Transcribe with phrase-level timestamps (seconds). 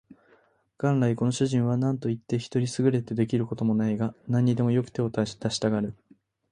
[0.79, 5.93] 元来この主人は何といって人に優れて出来る事もないが、何にでもよく手を出したがる